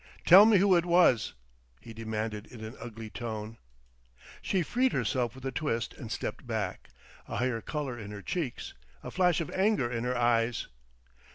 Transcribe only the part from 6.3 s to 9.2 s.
back, a higher color in her cheeks, a